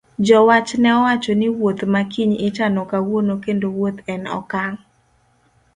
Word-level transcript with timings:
Jowach 0.25 0.69
ne 0.81 0.89
owacho 0.99 1.33
ni 1.39 1.47
wuoth 1.57 1.81
ma 1.93 2.01
kiny 2.13 2.35
ichano 2.47 2.81
kawuono 2.91 3.33
kendo 3.43 3.67
wuoth 3.75 3.99
en 4.13 4.23
okang' 4.39 4.79